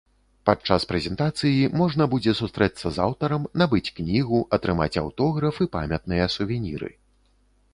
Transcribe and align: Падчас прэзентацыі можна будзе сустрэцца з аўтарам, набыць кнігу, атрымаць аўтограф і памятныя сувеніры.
Падчас 0.49 0.85
прэзентацыі 0.91 1.67
можна 1.81 2.07
будзе 2.13 2.33
сустрэцца 2.39 2.91
з 2.95 3.03
аўтарам, 3.07 3.45
набыць 3.63 3.93
кнігу, 3.99 4.39
атрымаць 4.59 4.99
аўтограф 5.03 5.55
і 5.67 5.69
памятныя 5.77 6.25
сувеніры. 6.39 6.91